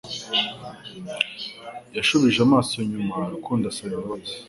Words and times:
Yashubije 1.95 2.39
amaso 2.47 2.73
inyuma 2.85 3.13
Rukundo 3.33 3.63
asaba 3.67 3.89
imbabazi 3.97 4.33